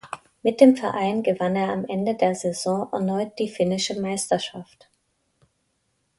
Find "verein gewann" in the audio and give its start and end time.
0.75-1.55